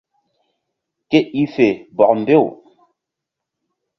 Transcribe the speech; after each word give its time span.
Ke 1.09 1.19
i 1.41 1.43
fe 1.53 1.67
bɔk 1.95 2.11
mbew. 2.19 2.45